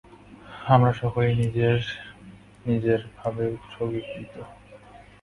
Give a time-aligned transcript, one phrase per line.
[0.67, 1.79] আমরা সকলেই নিজের
[2.65, 4.33] নিজের ভাবে উৎসর্গীকৃত।